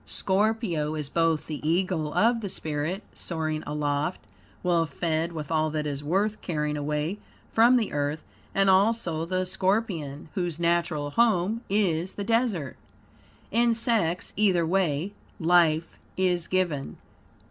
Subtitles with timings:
[0.07, 4.19] Scorpio is both the eagle of the spirit, soaring aloft,
[4.63, 7.19] well fed with all that is worth carrying away
[7.53, 8.23] from the earth;
[8.55, 12.77] and also the scorpion, whose natural home is the desert.
[13.51, 16.97] In sex, either way, life is given.